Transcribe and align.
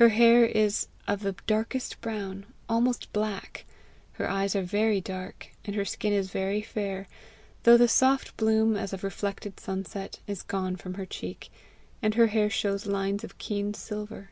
Her 0.00 0.08
hair 0.08 0.46
is 0.46 0.88
of 1.06 1.20
the 1.20 1.34
darkest 1.46 2.00
brown, 2.00 2.46
almost 2.66 3.12
black; 3.12 3.66
her 4.12 4.26
eyes 4.26 4.56
are 4.56 4.62
very 4.62 5.02
dark, 5.02 5.48
and 5.66 5.76
her 5.76 5.84
skin 5.84 6.14
is 6.14 6.30
very 6.30 6.62
fair, 6.62 7.06
though 7.64 7.76
the 7.76 7.86
soft 7.86 8.34
bloom, 8.38 8.74
as 8.74 8.94
of 8.94 9.04
reflected 9.04 9.60
sunset, 9.60 10.18
is 10.26 10.40
gone 10.42 10.76
from 10.76 10.94
her 10.94 11.04
cheek, 11.04 11.50
and 12.00 12.14
her 12.14 12.28
hair 12.28 12.48
shows 12.48 12.86
lines 12.86 13.22
of 13.22 13.36
keen 13.36 13.74
silver. 13.74 14.30